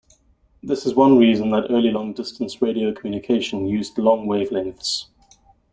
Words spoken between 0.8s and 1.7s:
is one reason that